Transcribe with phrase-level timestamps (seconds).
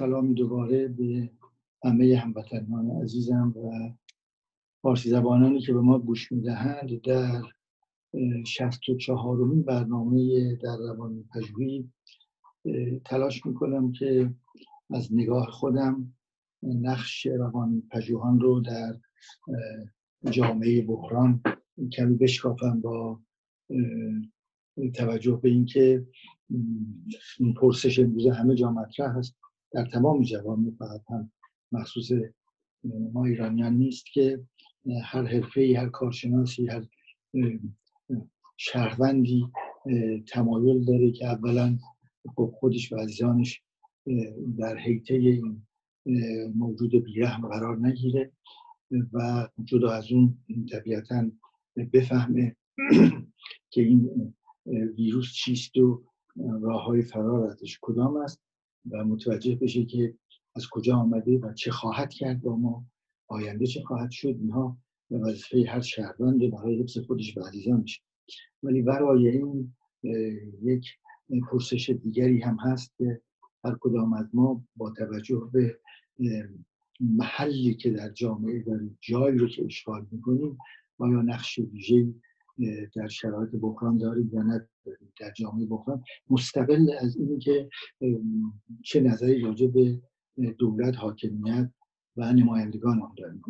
[0.00, 1.30] سلامی دوباره به
[1.84, 3.90] همه هموطنان عزیزم و
[4.82, 7.42] فارسی زبانانی که به ما گوش می‌دهند در
[8.46, 11.92] شست و چهارمین برنامه در روان پژوهی.
[13.04, 14.34] تلاش می‌کنم که
[14.90, 16.14] از نگاه خودم
[16.62, 18.96] نقش روان پژوهان رو در
[20.30, 21.42] جامعه بحران
[21.92, 23.20] کمی بشکافم با
[24.94, 26.06] توجه به اینکه
[27.38, 29.36] این پرسش امروز همه جا مطرح هست.
[29.72, 31.32] در تمام جوامع فقط هم
[31.72, 32.12] مخصوص
[33.12, 34.40] ما ایرانیان نیست که
[35.04, 36.86] هر حرفه هر کارشناسی هر
[38.56, 39.46] شهروندی
[40.28, 41.78] تمایل داره که اولا
[42.36, 43.62] خب خودش و عزیزانش
[44.58, 45.62] در حیطه این
[46.54, 48.32] موجود بیرحم قرار نگیره
[49.12, 50.38] و جدا از اون
[50.72, 51.30] طبیعتا
[51.92, 52.56] بفهمه
[53.72, 54.34] که این
[54.96, 56.02] ویروس چیست و
[56.62, 58.40] راه های فرار ازش کدام است.
[58.90, 60.14] و متوجه بشه که
[60.56, 62.84] از کجا آمده و چه خواهد کرد با ما
[63.28, 64.78] آینده چه خواهد شد اینها
[65.10, 68.02] به وظیفه هر شهروند برای حفظ خودش و عزیزانش
[68.62, 69.74] ولی برای این
[70.62, 70.86] یک
[71.50, 73.20] پرسش دیگری هم هست که
[73.64, 75.78] هر کدام از ما با توجه به
[77.00, 80.58] محلی که در جامعه داریم جایی رو که اشغال می‌کنیم
[80.98, 82.14] آیا نقش ویژه‌ای
[82.96, 84.68] در شرایط بحران داریم یا نداریم
[85.20, 87.68] در جامعه بحران مستقل از این که
[88.84, 90.00] چه نظری راجع به
[90.58, 91.70] دولت حاکمیت
[92.16, 93.42] و نمایندگان آن داریم.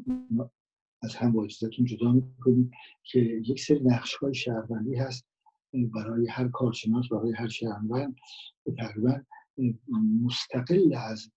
[1.03, 2.70] از هم با اجازتون جدا می‌کنیم
[3.05, 5.27] که یک سری نقش های شهروندی هست
[5.95, 8.17] برای هر کارشناس برای هر شهروند.
[8.78, 9.20] تقریبا
[10.23, 11.33] مستقل از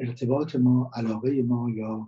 [0.00, 2.06] ارتباط ما علاقه ما یا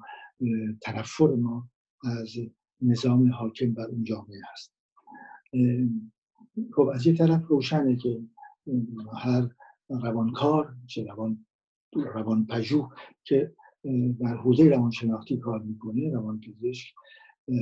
[0.83, 1.69] تنفر ما
[2.05, 2.37] از
[2.83, 4.75] نظام حاکم بر اون جامعه هست.
[6.75, 8.23] خب از یه طرف روشنه که
[9.19, 9.49] هر
[9.89, 11.47] روانکار چه روان
[12.15, 12.91] روان پژوه
[13.25, 13.53] که
[14.21, 16.95] در حوزه روانشناختی کار می‌کنه روانپزشک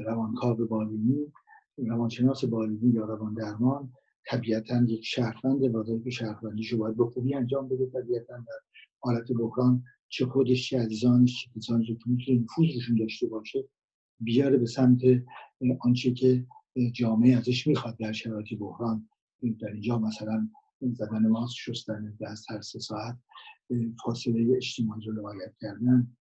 [0.07, 1.33] روانکاو بالینی
[1.79, 3.93] روانشناس بالینی یا روان درمان
[4.27, 8.61] طبیعتا یک شهروند وظایف شهروندیش رو باید به خوبی انجام بده طبیعتا در
[8.99, 13.69] حالت بحران چه خودش چه عزیزانش چه کسانی که می‌تونه نفوذ روشون داشته باشه
[14.21, 15.01] بیاره به سمت
[15.81, 16.47] آنچه که
[16.93, 19.09] جامعه ازش می‌خواد در شرایط بحران
[19.61, 20.49] در اینجا مثلا
[20.81, 23.19] زدن ماسک شستن دست هر سه ساعت
[24.05, 26.17] فاصله اجتماعی رو رعایت کردن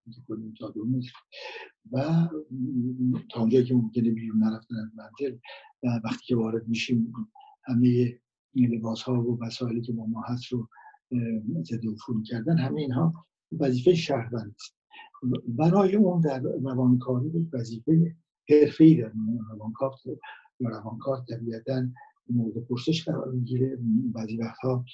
[0.60, 1.12] تا دو متر.
[1.92, 2.28] و
[3.30, 5.38] تا اونجایی که ممکنه بیرون نرفتن از منزل
[5.84, 7.14] و وقتی که وارد میشیم
[7.64, 8.20] همه
[8.56, 10.70] لباس ها و وسایلی که با ما هست رو
[11.64, 13.26] ضد عفونی کردن همه اینها
[13.60, 14.76] وظیفه شهروند است.
[15.48, 18.16] برای اون در روانکاری یک وظیفه
[18.50, 19.14] حرفه‌ای داره
[19.50, 19.92] روانکار
[20.62, 21.88] یا روانکار طبیعتا
[22.30, 23.78] مورد پرسش قرار می‌گیره.
[24.14, 24.86] بعضی وقتها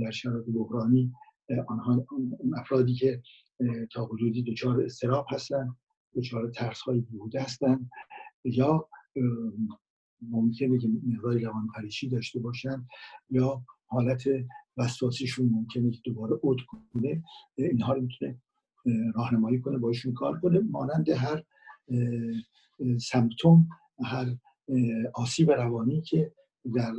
[0.00, 1.12] در شرایط بحرانی
[1.68, 2.06] آنها
[2.56, 3.22] افرادی که
[3.92, 5.76] تا حدودی دچار استراب هستن
[6.16, 7.90] دچار ترس های بیهوده هستن
[8.44, 8.88] یا
[10.22, 12.86] ممکنه که مقدار روان پریشی داشته باشن
[13.30, 14.24] یا حالت
[14.76, 17.22] وسواسیشون ممکنه که دوباره اوت کنه
[17.54, 18.38] اینها رو می‌تونه
[19.14, 20.60] راهنمایی کنه باشون کار کنه.
[20.60, 21.42] مانند هر
[23.00, 23.68] سمپتوم
[24.04, 24.36] هر
[25.14, 26.32] آسیب روانی که
[26.74, 26.92] در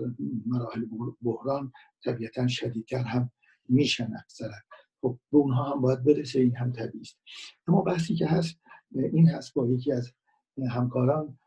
[0.45, 0.85] مراحل
[1.21, 1.71] بحران
[2.03, 3.31] طبیعتا شدیدتر هم
[3.69, 4.55] میشن اکثرا.
[5.01, 7.17] خب به اونها هم باید برسه این هم طبیعی است.
[7.67, 8.59] اما بحثی که هست
[8.91, 10.13] این هست با یکی از
[10.69, 11.39] همکاران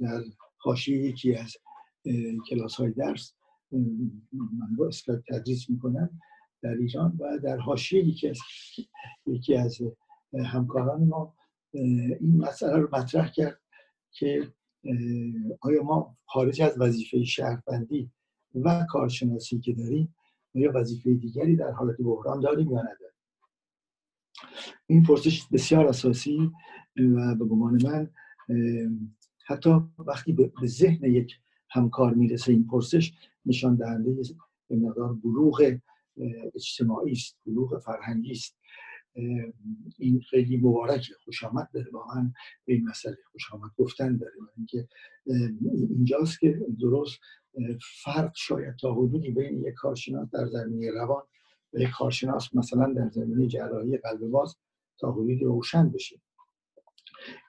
[0.00, 0.22] در
[0.58, 1.56] حاشیه یکی از
[2.50, 3.32] کلاس های درس
[4.32, 6.20] من با اسکایپ تدریس می‌کنم
[6.62, 8.38] در ایران و در حاشیه یکی از
[9.26, 9.78] یکی از
[10.44, 11.34] همکاران ما
[11.72, 13.60] این مسئله رو مطرح کرد
[14.10, 14.52] که
[15.60, 18.10] آیا ما خارج از وظیفه شهروندی
[18.54, 20.14] و کارشناسی که داریم
[20.54, 23.16] یا وظیفه دیگری در حالت بحران داریم یا نداریم؟
[24.86, 26.50] این پرسش بسیار اساسی
[26.96, 28.10] و به گمان من
[29.46, 31.38] حتی وقتی به ذهن یک
[31.70, 33.12] همکار می‌رسه این پرسش
[33.46, 34.16] نشان دهنده
[34.68, 35.78] به مقدار بلوغ
[36.54, 38.56] اجتماعی است بلوغ فرهنگی است.
[39.98, 41.14] این خیلی مبارکه.
[41.24, 42.32] خوش آمد داره واقعا
[42.64, 43.16] به این مسئله.
[43.32, 44.32] خوش آمد گفتن داره.
[44.56, 44.88] اینکه
[45.96, 47.20] اینجاست که درست
[48.04, 51.22] فرق شاید تا حدودی بین یک کارشناس در زمینه روان
[51.72, 54.56] و یک کارشناس مثلا در زمینه جراحی قلب باز
[54.98, 56.20] تا حدودی روشن بشه.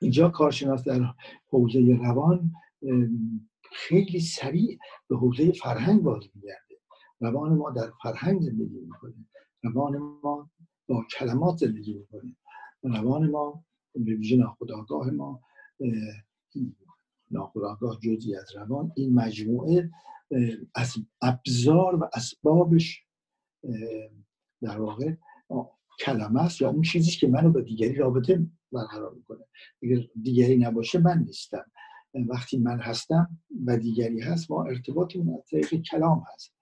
[0.01, 1.13] اینجا کارشناس در
[1.47, 2.51] حوزه روان
[3.71, 4.77] خیلی سریع
[5.09, 6.75] به حوزه فرهنگ باز میگرده
[7.19, 9.13] روان ما در فرهنگ زندگی می‌کنه.
[9.63, 10.49] روان ما
[10.88, 12.36] با کلمات زندگی می‌کنه
[12.84, 13.63] روان ما
[13.95, 15.42] به ویژه ناخداگاه ما
[17.31, 18.92] ناخداگاه جزی از روان.
[18.95, 19.92] این مجموعه
[20.75, 23.04] از ابزار و اسبابش
[24.62, 25.16] در واقع
[26.00, 29.45] کلمه است یا اون چیزی که منو با دیگری رابطه برقرار می‌کنه.
[29.84, 31.72] اگر دیگری نباشه من نیستم.
[32.28, 36.54] وقتی من هستم و دیگری هست ما ارتباطمون از طریق کلام هست.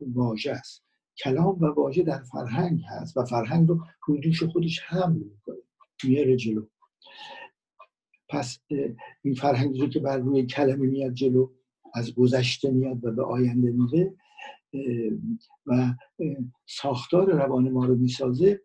[0.00, 0.84] واژه است.
[1.24, 5.56] کلام و واژه در فرهنگ هست و فرهنگ رو روی خودش حمل می‌کنه.
[6.04, 6.66] میاره جلو.
[8.28, 8.58] پس
[9.22, 11.50] این فرهنگی رو که بر روی کلمه میاد جلو
[11.94, 14.14] از گذشته میاد و به آینده میره
[15.66, 15.94] و
[16.66, 18.60] ساختار روان ما رو می‌سازه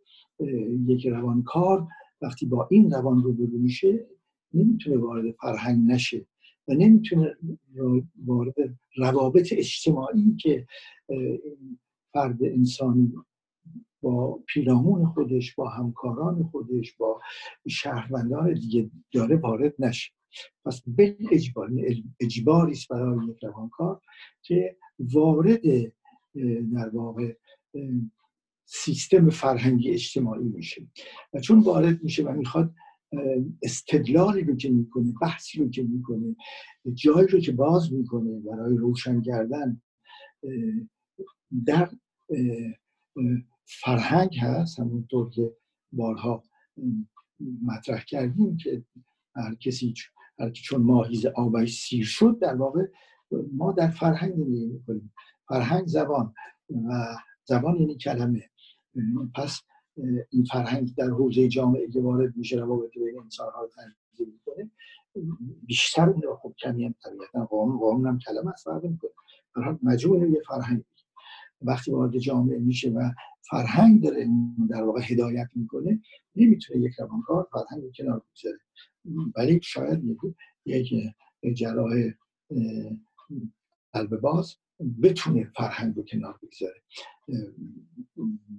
[0.88, 1.88] یک روانکار
[2.21, 4.07] وقتی با این روان رو میشه
[4.53, 6.25] نمی‌تونه وارد فرهنگ نشه
[6.67, 7.38] و نمی‌تونه
[8.25, 8.55] وارد
[8.97, 10.67] روابط اجتماعی که
[12.13, 13.13] فرد انسانی
[14.01, 17.21] با پیرامون خودش با همکاران خودش با
[17.68, 20.12] شهروندان دیگه داره وارد نشه.
[20.65, 21.71] پس به اجبار
[22.19, 24.01] اجباری است برای یک روانکار
[24.42, 25.62] که وارد
[26.74, 27.36] در واقع
[28.65, 30.88] سیستم فرهنگی اجتماعی میشه
[31.33, 32.74] و چون وارد میشه و می‌خواد
[33.63, 36.36] استدلالی رو که می‌کنه بحثی رو که می‌کنه
[36.94, 39.81] جایی رو که باز می‌کنه برای روشن کردن
[41.65, 41.89] در
[43.65, 45.56] فرهنگ هست همونطور که
[45.91, 46.44] بارها
[47.63, 48.83] مطرح کردیم که
[49.35, 49.94] هر کسی
[50.39, 52.85] هر چون ماهیز آبش سیر شد در واقع
[53.53, 55.13] ما در فرهنگ زندگی می‌کنیم.
[55.47, 56.33] فرهنگ زبان
[56.89, 58.50] و زبان یعنی کلمه.
[59.36, 59.62] پس
[60.29, 64.71] این فرهنگ در حوزه جامعه که وارد میشه روابط بین انسان ها تنظیم می‌کنه
[65.63, 70.83] بیشتر اون خب کمی هم طبیعتا قانون قانون هم کلمه است فرق می‌کنه یه فرهنگ.
[71.63, 73.12] وقتی وارد جامعه میشه و
[73.50, 74.27] فرهنگ داره
[74.69, 76.01] در واقع هدایت می‌کنه
[76.36, 78.60] نمی‌تونه یک روانکار فرهنگ کنار بگذاره.
[79.36, 80.04] ولی شاید
[80.65, 80.94] یک
[81.54, 81.94] جراح
[83.94, 84.56] قلب باز
[85.04, 86.81] بتونه فرهنگ رو کنار بگذاره.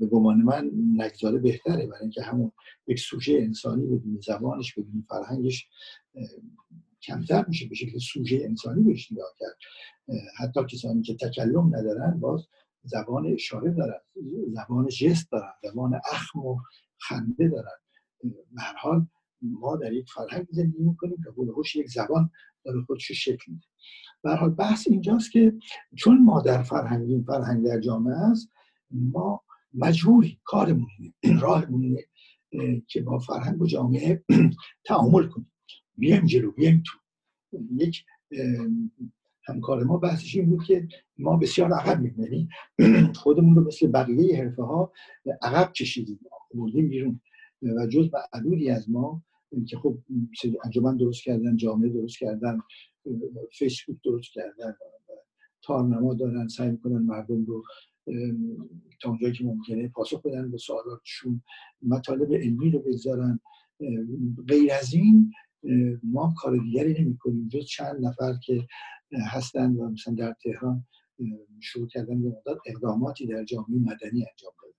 [0.00, 2.52] به گمان من نگذاره بهتره برای اینکه همون
[2.86, 5.68] یک سوژه انسانی بدون زبانش بدون فرهنگش
[7.02, 9.56] کمتر میشه به شکل سوژه انسانی بهش نگاه کرد.
[10.38, 12.46] حتی کسانی که تکلم ندارن باز
[12.84, 14.00] زبان اشاره دارن
[14.48, 16.60] زبان جست دارن زبان اخم و
[16.98, 17.78] خنده دارن.
[18.22, 19.06] به حال
[19.42, 22.30] ما در یک فرهنگ زندگی می‌کنیم که هوش یک زبان
[22.64, 23.66] داره خودش شکل میده.
[24.22, 25.52] به حال بحث اینجاست که
[25.96, 28.48] چون ما در فرهنگیم فرهنگ در جامعه است
[28.90, 29.44] ما
[29.74, 30.88] مجبوری کارمون
[31.40, 31.98] راهمون
[32.86, 34.24] که با فرهنگ و جامعه
[34.86, 35.52] تعامل کنیم.
[35.96, 36.98] بیایم جلو بیایم تو.
[37.76, 38.04] یک
[39.46, 40.88] همکار ما بحثش این بود که
[41.18, 42.48] ما بسیار عقب می‌بینیم
[43.22, 44.92] خودمون رو مثل بقیه حرفه ها
[45.42, 46.20] عقب کشیدیم
[46.54, 47.20] بردیم بیرون.
[47.62, 49.22] و جز معدودی از ما
[49.68, 49.98] که خب
[50.64, 52.58] انجمن درست کردن جامعه درست کردن
[53.52, 54.74] فیسبوک درست کردن
[55.62, 57.64] تارنما دارن سعی می‌کنن مردم رو
[59.02, 61.42] تا اونجایی که ممکنه پاسخ بدن به سوالاتشون.
[61.82, 63.40] مطالب علمی رو بگذارن.
[64.48, 65.32] غیر از این
[66.02, 68.66] ما کار دیگری نمی کنیم جز چند نفر که
[69.32, 70.86] هستن و مثلا در تهران
[71.60, 74.74] شروع کردن به مدت اقداماتی در جامعه مدنی انجام دادن.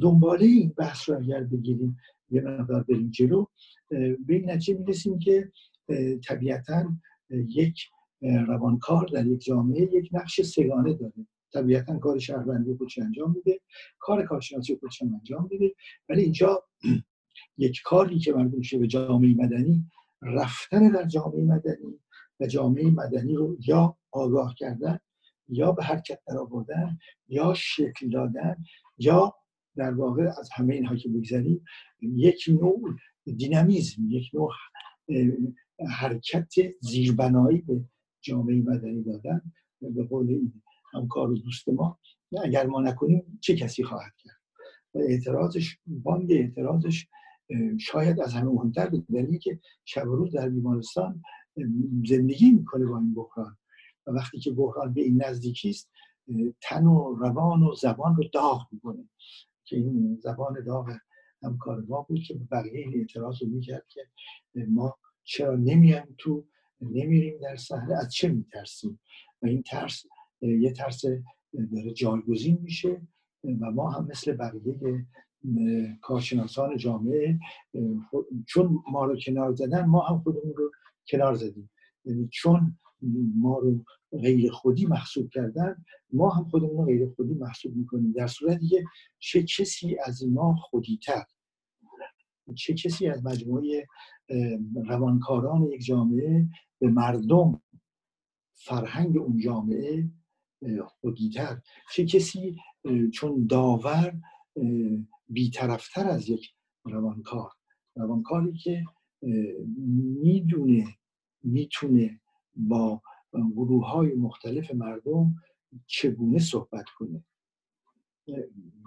[0.00, 1.96] دنباله این بحث رو اگر بگیریم
[2.30, 3.46] یه مقدار بریم جلو
[3.90, 5.52] به این نتیجه می‌رسیم که
[6.24, 6.92] طبیعتا
[7.30, 7.80] یک
[8.20, 11.26] روانکار در یک جامعه یک نقش سگانه داره.
[11.52, 13.60] طبیعتا کار شهروندی خودش انجام میده
[13.98, 15.74] کار کارشناسی خودش انجام میده.
[16.08, 16.64] ولی اینجا
[17.58, 19.84] یک کاری که مربوط میشه به جامعه مدنی
[20.22, 22.00] رفتن در جامعه مدنی
[22.40, 24.98] و جامعه مدنی رو یا آگاه کردن
[25.48, 28.56] یا به حرکت در آوردن یا شکل دادن
[28.98, 29.34] یا
[29.76, 31.64] در واقع از همه اینها که بگذاریم
[32.00, 32.96] یک نوع
[33.36, 34.52] دینامیزم یک نوع
[35.88, 37.84] حرکت زیربنایی به
[38.20, 39.42] جامعه مدنی دادن
[39.80, 41.98] به قول این همکار و دوست ما.
[42.44, 44.40] اگر ما نکنیم چه کسی خواهد کرد؟
[44.94, 47.06] و اعتراضش باند اعتراضش
[47.78, 51.22] شاید از همه مهمتر به دلیلی که شب روز در بیمارستان
[52.08, 53.56] زندگی می‌کنه با این بحران.
[54.06, 55.90] و وقتی که بحران به این نزدیکی است
[56.62, 59.08] تن و روان و زبان رو داغ می‌کنه.
[59.64, 60.96] که این زبان داغ
[61.42, 64.00] همکار ما بود که بقیه این اعتراض رو می‌کرد که
[64.68, 66.44] ما چرا نمیایم تو
[66.80, 69.00] نمیریم در صحنه از چه میترسیم؟
[69.42, 70.04] و این ترس
[70.40, 71.04] یه ترس
[71.72, 73.02] داره جایگزین میشه
[73.44, 75.06] و ما هم مثل بقیه
[76.02, 77.38] کارشناسان جامعه
[78.46, 80.70] چون ما رو کنار زدن ما هم خودمون رو
[81.08, 81.70] کنار زدیم.
[82.04, 82.78] یعنی چون
[83.36, 88.12] ما رو غیر خودی محسوب کردن ما هم خودمون رو غیر خودی محسوب می‌کنیم.
[88.12, 88.84] در صورتی که
[89.18, 91.24] چه کسی از ما خودیتر؟
[92.54, 93.86] چه کسی از مجموعه
[94.86, 97.62] روانکاران یک جامعه به مردم
[98.54, 100.10] فرهنگ اون جامعه
[100.86, 101.60] خودیتر؟
[101.92, 102.56] چه کسی
[103.12, 104.20] چون داور
[105.28, 107.50] بیطرفتر از یک روانکار.
[107.96, 108.84] روانکاری که
[110.22, 110.98] می‌دونه
[111.42, 112.20] می‌تونه
[112.54, 113.02] با
[113.32, 115.34] گروه های مختلف مردم
[115.86, 117.24] چگونه صحبت کنه.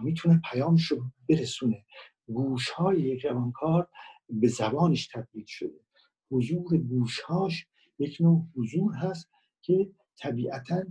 [0.04, 1.86] می‌تونه پیامش رو برسونه.
[2.28, 3.90] گوش های یک روانکار
[4.30, 5.80] به زبانش تبدیل شده.
[6.32, 7.68] حضور گوشهاش
[8.00, 9.30] یک نوع حضور هست
[9.62, 10.84] که طبیعتا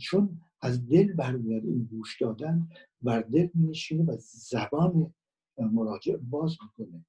[0.00, 2.68] چون از دل برمیاد این گوش دادن
[3.02, 5.14] بر دل میشینه و زبان
[5.58, 7.04] مراجع باز می‌کنه.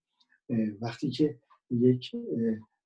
[0.82, 1.40] وقتی که
[1.72, 2.16] یک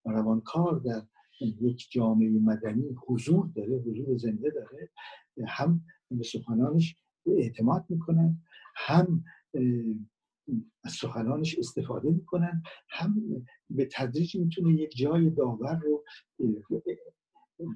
[0.05, 1.01] روانکار در
[1.41, 4.89] یک جامعه مدنی حضور داره حضور زنده داره
[5.47, 6.95] هم به سخنانش
[7.25, 8.41] اعتماد می‌کنن
[8.75, 9.23] هم
[10.83, 16.03] از سخنانش استفاده می‌کنن هم به تدریج می‌تونه یک جای داور رو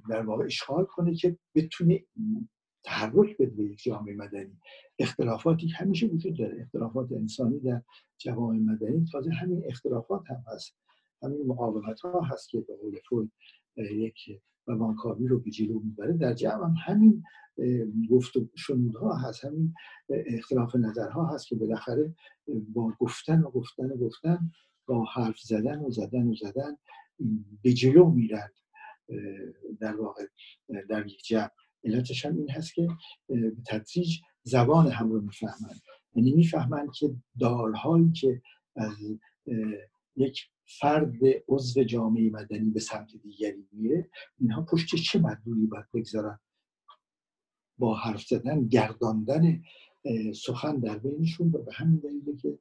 [0.09, 2.03] در واقع اشغال کنه که بتونه
[2.83, 4.57] تحرک بده به یک جامعه مدنی.
[4.99, 6.61] اختلافاتی همیشه وجود داره.
[6.61, 7.81] اختلافات انسانی در
[8.17, 10.75] جوامع مدنی تازه همین اختلافات هم هست.
[11.23, 13.31] همین مقاومت ها هست که به قول فروید
[13.77, 16.13] یک روانکاوی رو به جلو می‌بره.
[16.13, 17.23] در جمع هم همین
[18.09, 18.47] گفت و
[19.01, 19.45] ها هست.
[19.45, 19.73] همین
[20.09, 22.15] اختلاف نظرها هست که بالاخره
[22.47, 24.51] با گفتن و گفتن و گفتن
[24.85, 26.77] با حرف زدن و زدن و زدن
[27.63, 28.49] به جلو میرن
[29.79, 30.25] در واقع
[30.89, 31.49] در یک جمع.
[31.83, 32.87] علتش هم این هست که
[33.27, 35.75] به تدریج زبان هم رو می‌فهمن.
[36.15, 38.41] یعنی می‌فهمن که دارهایی که
[38.75, 38.95] از
[40.15, 44.09] یک فرد عضو جامعه مدنی به سمت دیگری میره
[44.39, 46.39] اینها پشت چه مدلولی باید بگذارن؟
[47.77, 49.61] با حرف زدن گرداندن
[50.35, 52.59] سخن در بینشون و به همین دلیله که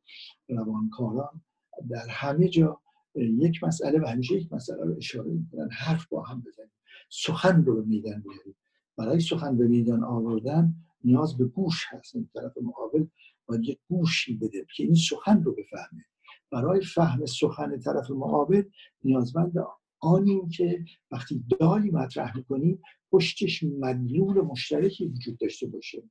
[0.49, 1.43] روانکاران
[1.91, 2.81] در همه جا
[3.15, 6.73] یک مسئله و همیشه یک مسئله رو اشاره می‌کنن حرف با هم بزنیم
[7.09, 8.57] سخن رو به میدان بیاریم
[8.99, 13.07] برای سخن به میدان آوردن نیاز به گوش هست این طرف مقابل
[13.47, 16.05] باید یک گوشی بده که این سخن رو بفهمه.
[16.51, 18.63] برای فهم سخن طرف مقابل
[19.05, 19.55] نیازمند
[20.01, 26.03] آنیم که وقتی دالی مطرح می‌کنیم پشتش مدلول مشترکی وجود داشته باشه.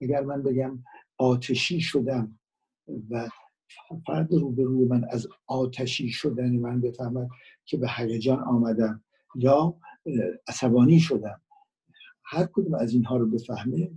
[0.00, 0.84] اگر من بگم
[1.18, 2.38] آتشی شدم
[3.10, 3.28] و
[4.06, 7.28] فرد روبروی من از آتشی شدن من بفهمد
[7.64, 9.76] که به هیجان آمدم یا
[10.48, 11.40] عصبانی شدم
[12.24, 13.90] هر کدوم از اینها رو بفهمه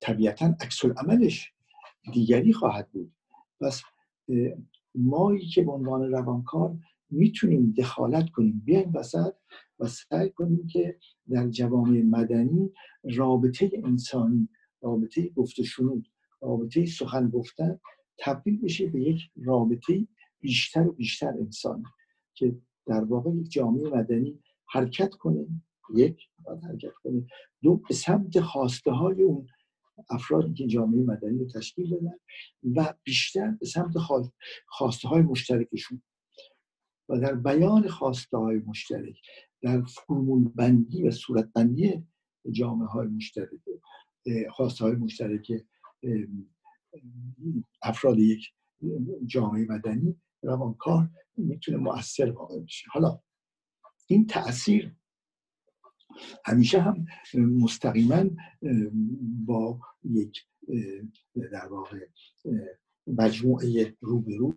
[0.00, 1.52] طبیعتا عکس عملش
[2.12, 3.12] دیگری خواهد بود.
[3.60, 3.82] پس
[4.94, 6.76] مایی که به عنوان روانکار
[7.10, 8.62] می‌تونیم دخالت کنیم.
[8.64, 9.34] بیایم وسط
[9.78, 10.98] و سعی کنیم که
[11.30, 12.70] در جوامع مدنی
[13.16, 14.48] رابطه انسانی
[14.82, 16.08] رابطه گفت شنود
[16.40, 17.80] رابطه سخن گفتن
[18.18, 20.06] تبدیل بشه به یک رابطه
[20.40, 21.84] بیشتر و بیشتر انسانی
[22.34, 22.56] که
[22.86, 25.46] در واقع یک جامعه مدنی حرکت کنه
[25.94, 27.26] یک باید حرکت کنه
[27.62, 29.46] دو به سمت خواسته های اون
[30.10, 32.18] افرادی که جامعه مدنی رو تشکیل دادن
[32.76, 33.94] و بیشتر به سمت
[34.66, 36.02] خواسته های مشترکشون.
[37.08, 39.20] و در بیان خواسته های مشترک
[39.62, 42.06] در فرمول بندی و صورت بندی
[42.50, 43.60] جامعه های مشترک
[44.50, 45.52] خواسته های مشترک
[47.82, 48.52] افراد یک
[49.26, 52.86] جامعه مدنی روانکار می‌تونه مؤثر واقع بشه.
[52.90, 53.20] حالا
[54.06, 54.96] این تاثیر
[56.44, 58.24] همیشه هم مستقیما
[59.46, 60.46] با یک
[61.52, 62.06] در واقع
[63.06, 64.54] مجموعه روبرو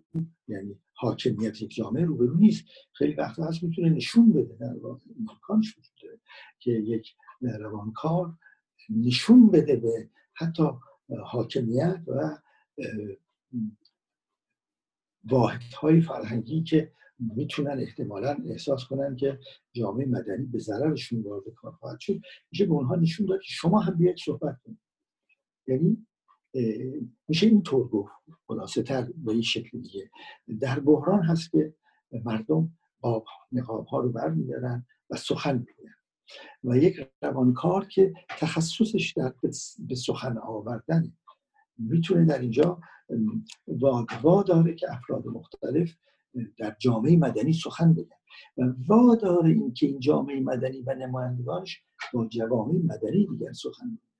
[0.48, 2.64] یعنی حاکمیت یک جامعه روبرو نیست.
[2.92, 6.20] خیلی وقتا هست می‌تونه نشون بده در واقع امکانش وجود
[6.58, 8.38] که یک روانکار
[8.90, 10.62] نشون بده به حتی
[11.24, 12.38] حاکمیت و
[15.24, 16.92] واحدهای فرهنگی که
[17.36, 19.38] می‌تونن احتمالا احساس کنن که
[19.72, 22.20] جامعه مدنی به ضررشون وارد کار خواهد شد.
[22.52, 24.80] میشه به اونها نشون داد که شما هم بیاید صحبت کنید.
[25.66, 26.06] یعنی
[27.28, 28.12] میشه اینطور گفت.
[28.46, 30.10] خلاصه تر به این شکل دیگه.
[30.60, 31.74] در بحران هست که
[32.24, 35.92] مردم با نقاب ها رو برمیدارن و سخن می‌گوین
[36.64, 39.34] و یک روانکار که تخصصش در
[39.78, 41.12] به سخن آوردن
[41.78, 42.80] می‌تونه در اینجا
[44.22, 45.96] وا داره که افراد مختلف
[46.58, 48.16] در جامعه مدنی سخن بگن.
[48.56, 51.82] و وادار این که این جامعه مدنی و نمایندگانش
[52.14, 54.12] با جوامع مدنی دیگر سخن بگن.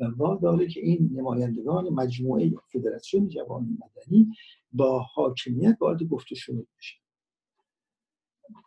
[0.00, 4.28] و واداره که این نمایندگان مجموعه فدراسیون جوامع مدنی
[4.72, 7.00] با حاکمیت وارد گفت شنود بشن.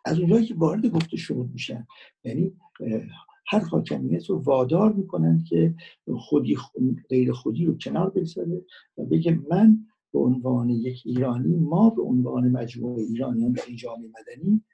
[0.04, 1.86] از اونجایی که وارد گفت شنود میشن
[2.24, 2.56] یعنی
[3.46, 5.74] هر حاکمیت رو وادار می‌کنن که
[6.18, 6.56] خودی
[7.08, 8.62] غیر خودی رو کنار بگذاره
[8.98, 14.08] و بگه من به عنوان یک ایرانی ما به عنوان مجموعه ایرانیان در این جامعه
[14.08, 14.64] مدنی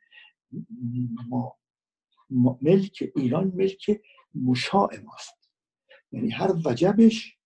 [1.28, 1.56] ما
[2.62, 4.00] ملک ایران ملک
[4.34, 5.50] مشاع ماست.
[6.12, 7.36] یعنی هر وجبش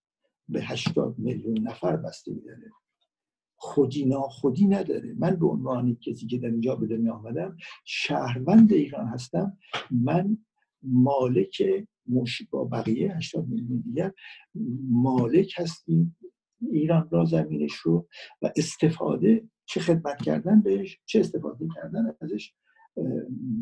[0.48, 2.72] به 80 میلیون نفر بستگی داره
[3.56, 5.14] خودی ناخودی نداره.
[5.18, 9.58] من به عنوان کسی که در اینجا به دنیا آمدم شهروند ایران هستم.
[9.90, 10.38] من
[10.82, 11.62] مالک
[12.06, 14.12] مش با بقیه 80 میلیون دیگر
[14.90, 16.16] مالک هستیم.
[16.73, 18.09] ایران را زمینش رو
[18.42, 22.52] و استفاده چه خدمت کردن بهش چه استفاده کردن ازش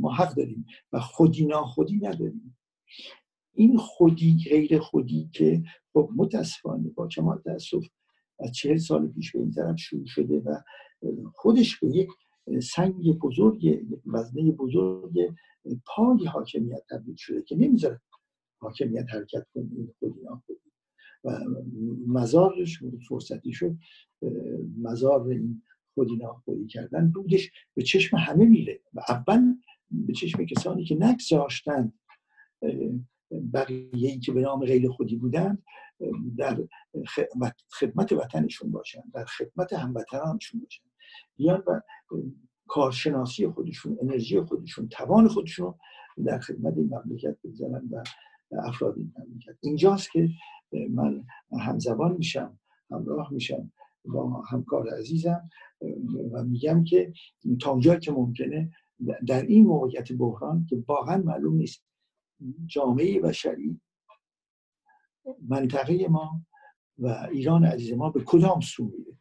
[0.00, 2.56] ما حق داریم و خودی ناخودی نداریم.
[3.54, 7.84] این خودی غیر خودی که خب متاسفانه با کمال تاسف
[8.40, 10.56] از چهل سال پیش به این طرف شروع شده و
[11.34, 12.08] خودش به یک
[12.62, 15.34] سنگ بزرگ وزنه بزرگ
[15.86, 18.00] پای حاکمیت تبدیل شده که نمی‌ذاره
[18.60, 20.71] حاکمیت حرکت کنه این خودی ناخودی.
[21.24, 21.40] و
[22.06, 23.76] مزارش فرصتی شد
[24.78, 25.62] مزار این
[25.94, 27.10] خودی ناخودی کردن.
[27.10, 29.40] دودش به چشم همه میره و اول
[29.90, 31.92] به چشم کسانی که نگذاشتند
[33.54, 35.62] بقیه ای که به نام غیر خودی بودند
[36.36, 36.58] در
[37.70, 40.84] خدمت وطنشون باشن در خدمت هموطنانشون باشن.
[41.36, 41.80] بیان و
[42.66, 45.74] کارشناسی خودشون انرژی خودشون توان خودشون
[46.24, 48.02] در خدمت این مملکت بگذارن و
[48.64, 49.56] افراد این مملکت.
[49.60, 50.28] اینجاست که
[50.90, 51.24] من
[51.60, 52.58] همزبان میشم
[52.90, 53.72] همراه میشم
[54.04, 55.50] با همکار عزیزم
[56.32, 57.12] و میگم که
[57.60, 58.70] تا اونجا که ممکنه
[59.26, 61.84] در این موقعیت بحران که واقعا معلوم نیست
[62.66, 63.80] جامعه بشری
[65.48, 66.42] منطقه ما
[66.98, 69.18] و ایران عزیز ما به کدام سو میره؟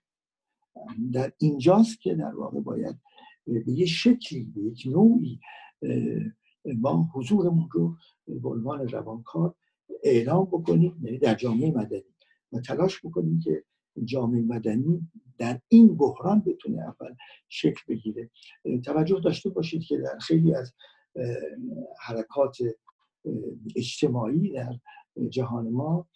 [1.13, 2.99] در اینجاست که در واقع باید
[3.45, 5.39] به یه شکلی به یک نوعی
[6.65, 7.95] ما حضورمون رو
[8.27, 9.55] به عنوان روانکار
[10.03, 12.03] اعلام بکنیم یعنی در جامعه مدنی.
[12.53, 13.63] و تلاش بکنیم که
[14.03, 15.07] جامعه مدنی
[15.37, 17.15] در این بحران بتونه اول
[17.49, 18.29] شکل بگیره.
[18.85, 20.73] توجه داشته باشید که در خیلی از
[22.01, 22.57] حرکات
[23.75, 24.79] اجتماعی در
[25.29, 26.07] جهان ما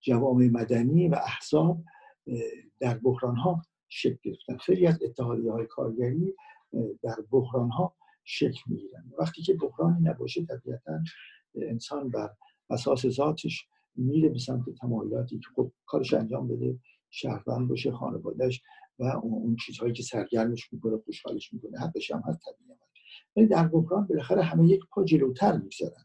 [0.00, 1.84] جوامع مدنی و احزاب
[2.80, 4.56] در بحران ها شکل گرفتن.
[4.56, 6.34] خیلی از اتحادی های کارگری
[7.02, 9.12] در بحران ها شکل می‌گیرن.
[9.18, 11.00] وقتی که بحرانی نباشه طبیعتا
[11.54, 12.30] انسان بر
[12.70, 16.78] اساس ذاتش میره به سمت تمایلاتی که خب کارش انجام بده
[17.10, 18.62] شهروند باشه خانوادهش
[18.98, 22.78] و اون چیزهایی که سرگرمش می‌کنه خوشحالش می‌کنه حقش هم هست طبیعی
[23.36, 26.04] ولی در بحران بالاخره همه یک پا جلوتر می‌گذارن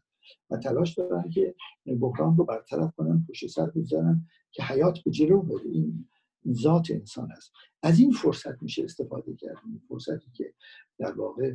[0.50, 1.54] و تلاش دارن که
[2.00, 5.70] بحران رو برطرف کنن پشت سر بگذارن که حیات به جلو بره.
[5.70, 6.08] این
[6.52, 9.56] ذات انسان است از این فرصت میشه استفاده کرد.
[9.88, 10.54] فرصتی که
[10.98, 11.52] در واقع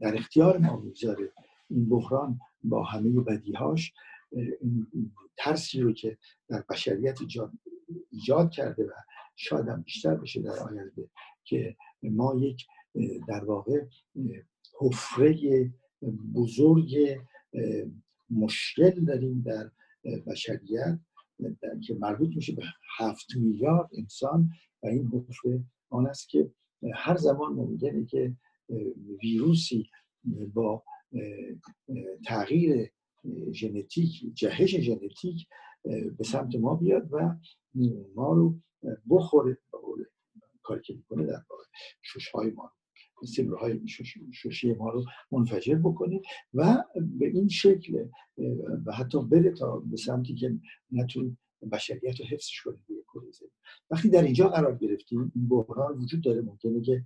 [0.00, 1.32] در اختیار ما می‌گذاره.
[1.70, 3.92] این بحران با همه بدیهاش
[5.36, 7.18] ترسی رو که در بشریت
[8.10, 8.90] ایجاد کرده و
[9.36, 11.10] شاید هم بیشتر بشه در آینده
[11.44, 12.66] که ما یک
[13.28, 13.84] در واقع
[14.78, 15.34] حفره
[16.34, 17.20] بزرگ
[18.30, 19.70] مشکل داریم در
[20.26, 20.60] بشریت
[21.86, 22.62] که مربوط میشه به
[22.98, 24.50] هفت میلیارد انسان
[24.82, 26.50] و این حفره آن است که
[26.94, 28.36] هر زمان ممکنه که
[29.22, 29.90] ویروسی
[30.54, 30.82] با
[32.26, 32.90] تغییر
[33.52, 35.46] ژنتیک جهش ژنتیک
[36.18, 37.34] به سمت ما بیاد و
[38.14, 38.58] ما رو
[39.10, 39.58] بخوره
[40.62, 41.64] کاری که می‌کنه در واقع
[42.34, 42.72] های ما
[43.60, 43.80] های
[44.32, 46.20] شوشی ما رو منفجر بکنه
[46.54, 46.84] و
[47.18, 48.04] به این شکل
[48.86, 50.58] و حتی بره تا به سمتی که
[50.92, 51.36] نتون
[51.72, 52.78] بشریت رو حفظش کنه
[53.90, 57.04] وقتی در اینجا قرار گرفتیم این بحران وجود داره ممکنه که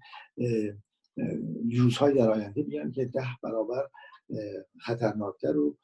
[1.99, 3.91] های در آینده بیان که ده برابر
[4.81, 5.77] خطرناکتر و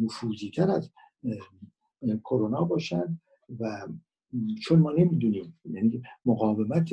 [0.00, 0.90] نفوذیتر از
[2.24, 3.20] کرونا باشن
[3.60, 3.88] و
[4.62, 6.90] چون ما نمی‌دونیم یعنی مقاومت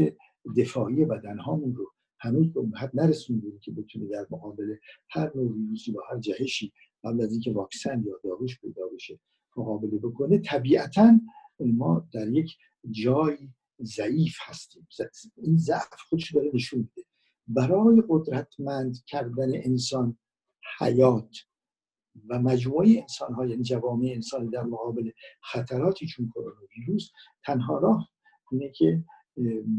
[0.58, 4.76] دفاعی بدنهامون رو هنوز به اون حد نرسوندیم که بتونه در مقابل
[5.10, 9.20] هر نوع ویروسی با هر جهشی قبل از اینکه واکسن یا داروش پیدا بشه
[9.58, 11.20] مقابله بکنه طبیعتا
[11.60, 12.58] ما در یک
[12.92, 13.38] جای
[13.82, 14.88] ضعیف هستیم.
[15.38, 17.09] این ضعف خودش داره نشون میده.
[17.50, 20.18] برای قدرتمند کردن انسان
[20.80, 21.38] حیات
[22.30, 27.12] و مجموعه انسان ها یعنی جوامع انسانی در مقابل خطراتی چون کرونا ویروس
[27.46, 28.10] تنها راه
[28.52, 29.04] اینه که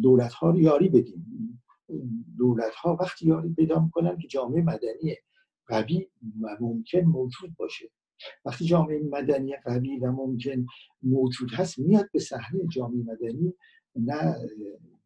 [0.02, 1.26] دولت ها یاری بدیم.
[2.38, 5.16] دولت ها وقتی یاری پیدا می‌کنن که جامعه مدنی
[5.66, 6.09] قوی
[6.40, 7.90] و ممکن موجود باشه.
[8.44, 10.66] وقتی جامعه مدنی قوی و ممکن
[11.02, 13.54] موجود هست میاد به صحنه جامعه مدنی
[13.96, 14.37] نه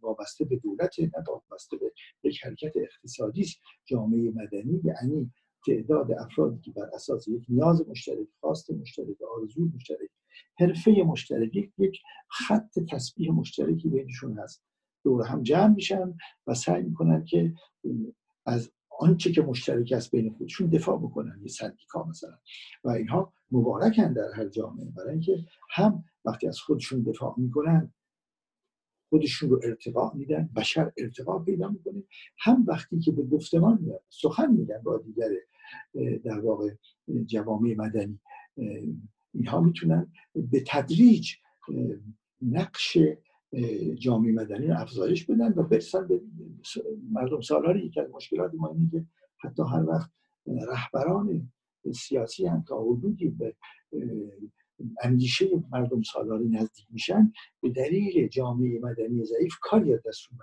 [0.04, 3.58] وابسته به دولت نه وابسته به یک حرکت اقتصادی است.
[3.84, 5.32] جامعه مدنی یعنی
[5.66, 10.10] تعداد افرادی که بر اساس یک نیاز مشترک خواست مشترک آرزوی مشترک
[10.58, 14.62] حرفه مشترک یک خط تسبیح مشترکی بینشون هست.
[15.04, 16.14] دور هم جمع میشن
[16.46, 17.52] و سعی می‌کنن که
[18.46, 22.38] از آنچه که مشترک است بین خودشون دفاع بکنن یه سندیکا مثلا.
[22.84, 27.92] و اینها مبارکن در هر جامعه برای اینکه هم وقتی از خودشون دفاع می‌کنن
[29.08, 32.02] خودشون رو ارتقا میدن بشر ارتقا پیدا می‌کنه.
[32.38, 35.30] هم وقتی که به گفتمان میاد سخن میگن با دیگر
[36.24, 36.70] در واقع
[37.26, 38.20] جوامع مدنی
[39.34, 41.32] اینها می‌تونن به تدریج
[42.42, 42.98] نقش
[43.94, 46.20] جامعه مدنی رو افزایش بدن و برسن به
[47.10, 47.40] مردم.
[47.40, 49.06] سالاری که از مشکلات ما اینه که
[49.38, 50.10] حتی هر وقت
[50.46, 51.50] رهبران
[51.94, 53.54] سیاسی هم تا حدودی به
[55.02, 57.32] اندیشه مردم سالاری نزدیک میشن
[57.62, 60.38] به دلیل جامعه مدنی ضعیف کاری از دستشون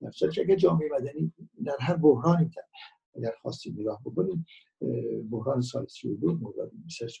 [0.00, 1.32] برمیاد که اگر جامعه مدنی
[1.64, 2.50] در هر بحرانی
[3.16, 4.46] اگر خواستیم نگاه بکنیم
[5.30, 6.70] بحران سال 32 مورد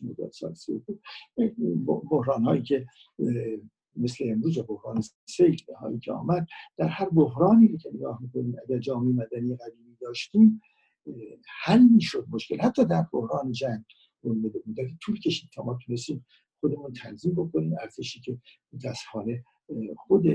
[0.02, 0.98] مورد سال 32
[2.10, 2.86] بحران هایی که
[3.96, 9.12] مثل امروز بحران سیل هایی که آمد در هر بحرانی که نگاه می‌کنیم اگر جامعه
[9.12, 10.60] مدنی قدیمی داشتیم
[11.64, 12.60] حل می‌شد مشکل.
[12.60, 13.84] حتی در بحران جنگ
[14.24, 16.26] مدتی طول کشید تا ما تونستیم
[16.60, 17.74] خودمون تنظیم بکنیم.
[17.80, 18.38] ارتشی که
[18.72, 19.44] متاسفانه
[19.96, 20.26] خود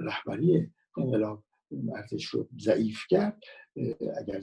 [0.00, 1.44] رهبری انقلاب
[1.96, 3.40] ارتش رو ضعیف کرد.
[4.18, 4.40] اگر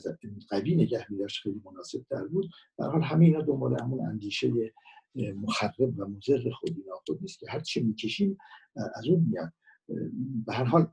[0.50, 2.50] قوی نگه میداشت خیلی مناسب تر بود.
[2.78, 4.74] در حال همه اینا دنبال همون اندیشه
[5.16, 8.38] مخرب و مضر خودی ناخود نیست که هر چی می‌کشیم
[8.96, 9.54] از اون میاد.
[10.46, 10.92] به هر حال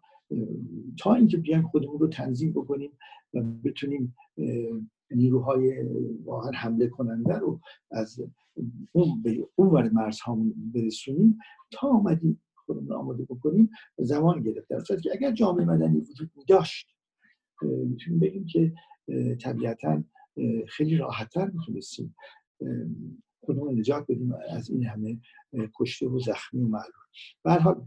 [0.98, 2.90] تا اینکه بیایم خودمون رو تنظیم بکنیم
[3.34, 4.16] و بتونیم
[5.10, 5.82] نیروهای
[6.24, 8.20] واقعا حمله کننده رو از
[8.92, 11.38] اون به اون ور مرزهامون برسونیم
[11.70, 16.86] تا آمدیم خودمون آماده بکنیم زمان گرفت در که اگر جامعه مدنی وجود داشت
[17.62, 18.72] می‌تونیم بگیم که
[19.36, 20.04] طبیعتا
[20.68, 22.14] خیلی راحتتر می‌تونستیم
[23.40, 25.18] خودمون نجات بدیم از این همه
[25.74, 26.92] کشته و زخمی و معلوم
[27.44, 27.86] به حال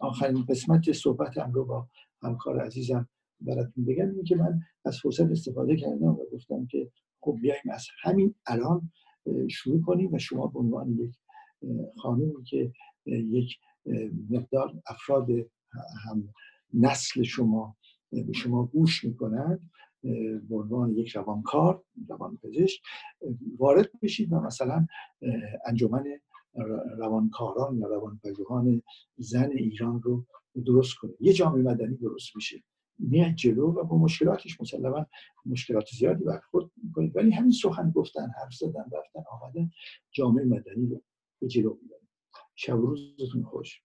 [0.00, 1.88] آخرین قسمت صحبتم رو با
[2.22, 3.08] همکار عزیزم
[3.40, 7.86] براتون بگم اینه که من از فرصت استفاده کردم و گفتم که خب بیایم از
[8.02, 8.90] همین الان
[9.50, 11.14] شروع کنیم و شما به عنوان یک
[11.96, 12.72] خانومی که
[13.06, 13.58] یک
[14.30, 15.28] مقدار افراد
[16.04, 16.28] هم
[16.74, 17.76] نسل شما
[18.12, 19.70] به شما گوش می‌کنند
[20.48, 22.80] به عنوان یک روانکار روان پزشک
[23.58, 24.86] وارد بشید و مثلا
[25.66, 26.04] انجمن
[26.98, 28.82] روانکاران یا روانپژوهان
[29.16, 30.24] زن ایران رو
[30.66, 31.16] درست کنید.
[31.20, 32.62] یه جامعه مدنی درست میشه.
[32.98, 35.06] میاد جلو و با مشکلاتش مسلما
[35.46, 39.70] مشکلات زیادی برخورد می‌کنید ولی همین سخن گفتن حرف زدن رفتن آمدن
[40.10, 41.02] جامعه مدنی رو
[41.40, 42.08] به جلو می‌برید
[42.54, 43.82] شب روزتون خوش.